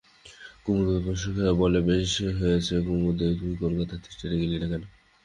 কুমুদকে 0.63 0.99
প্রশংসা 1.05 1.31
করিয়া 1.37 1.59
বলে, 1.61 1.79
বেশ 1.89 2.11
হচ্ছে 2.39 2.75
কুমুদ 2.85 3.19
তুই 3.39 3.53
কলকাতার 3.61 3.99
থিয়েটারে 4.03 4.35
গেলি 4.41 4.57
না 4.61 4.67
কেন? 4.71 4.83